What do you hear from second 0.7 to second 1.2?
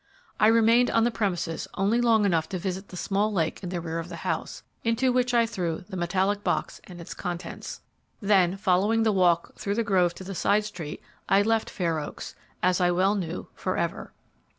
on the